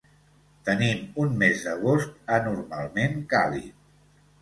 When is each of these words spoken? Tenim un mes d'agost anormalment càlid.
Tenim 0.69 1.03
un 1.25 1.37
mes 1.43 1.63
d'agost 1.67 2.19
anormalment 2.41 3.25
càlid. 3.37 3.81